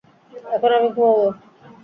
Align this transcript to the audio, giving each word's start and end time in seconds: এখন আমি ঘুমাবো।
এখন 0.51 0.71
আমি 0.77 0.89
ঘুমাবো। 0.95 1.25